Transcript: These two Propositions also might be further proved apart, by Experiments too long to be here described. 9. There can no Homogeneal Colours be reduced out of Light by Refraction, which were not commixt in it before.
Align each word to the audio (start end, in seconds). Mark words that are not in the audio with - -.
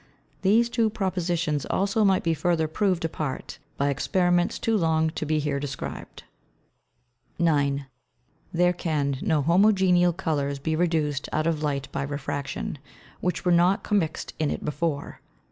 These 0.41 0.67
two 0.71 0.89
Propositions 0.89 1.67
also 1.67 2.03
might 2.03 2.23
be 2.23 2.33
further 2.33 2.67
proved 2.67 3.05
apart, 3.05 3.59
by 3.77 3.89
Experiments 3.91 4.57
too 4.57 4.75
long 4.75 5.11
to 5.11 5.27
be 5.27 5.37
here 5.37 5.59
described. 5.59 6.23
9. 7.37 7.85
There 8.51 8.73
can 8.73 9.19
no 9.21 9.43
Homogeneal 9.43 10.13
Colours 10.17 10.57
be 10.57 10.75
reduced 10.75 11.29
out 11.31 11.45
of 11.45 11.61
Light 11.61 11.87
by 11.91 12.01
Refraction, 12.01 12.79
which 13.19 13.45
were 13.45 13.51
not 13.51 13.83
commixt 13.83 14.33
in 14.39 14.49
it 14.49 14.65
before. 14.65 15.21